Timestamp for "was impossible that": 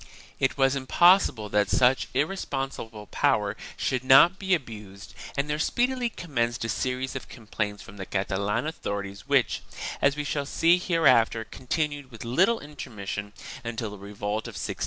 0.57-1.69